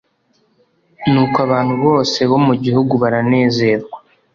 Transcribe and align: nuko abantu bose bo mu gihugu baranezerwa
nuko 1.11 1.37
abantu 1.47 1.73
bose 1.85 2.19
bo 2.31 2.37
mu 2.45 2.53
gihugu 2.63 2.93
baranezerwa 3.01 3.97